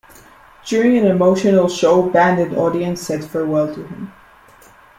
[0.65, 4.11] During an emotional show band and audience said farewell to him.